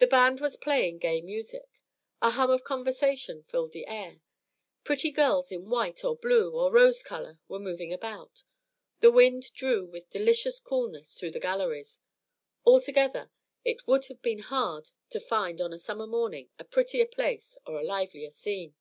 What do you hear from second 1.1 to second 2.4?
music; a